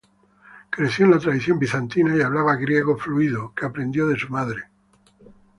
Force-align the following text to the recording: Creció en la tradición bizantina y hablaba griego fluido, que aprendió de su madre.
Creció 0.71 1.05
en 1.05 1.11
la 1.11 1.19
tradición 1.19 1.59
bizantina 1.59 2.17
y 2.17 2.21
hablaba 2.21 2.55
griego 2.55 2.97
fluido, 2.97 3.53
que 3.53 3.67
aprendió 3.67 4.07
de 4.07 4.17
su 4.17 4.29
madre. 4.29 4.63